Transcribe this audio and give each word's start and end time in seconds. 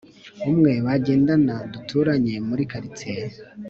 umwe 0.49 0.73
bagendana 0.85 1.55
duturanye 1.71 2.35
muri 2.47 2.63
cartier 2.71 3.27